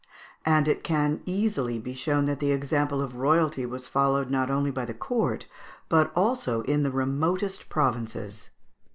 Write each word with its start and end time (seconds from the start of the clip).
and 0.47 0.67
it 0.67 0.83
can 0.83 1.21
easily 1.27 1.77
be 1.77 1.93
shown 1.93 2.25
that 2.25 2.39
the 2.39 2.51
example 2.51 3.01
of 3.03 3.17
royalty 3.17 3.67
was 3.67 3.87
followed 3.87 4.31
not 4.31 4.49
only 4.49 4.71
by 4.71 4.83
the 4.83 4.95
court, 4.95 5.45
but 5.89 6.11
also 6.15 6.61
in 6.61 6.81
the 6.81 6.89
remotest 6.89 7.69
provinces. 7.69 8.49